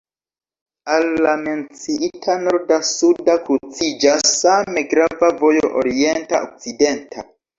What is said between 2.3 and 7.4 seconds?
norda-suda kruciĝas same grava vojo orienta-okcidenta.